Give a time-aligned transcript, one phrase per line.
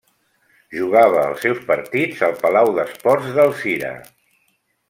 [0.77, 3.93] Jugava els seus partits al Palau d'Esports d'Alzira.